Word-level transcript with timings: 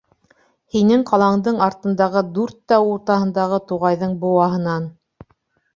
—Һинең 0.75 1.03
ҡалаңдың 1.09 1.61
артындағы 1.65 2.23
дүрт 2.39 2.59
тау 2.73 2.91
уртаһындағы 2.95 3.61
туғайҙың 3.73 4.19
быуаһынан. 4.27 4.91